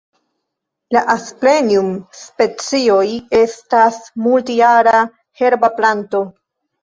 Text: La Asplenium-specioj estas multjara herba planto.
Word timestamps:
La 0.95 1.01
Asplenium-specioj 1.15 3.03
estas 3.41 3.99
multjara 4.29 4.95
herba 5.43 5.71
planto. 5.79 6.23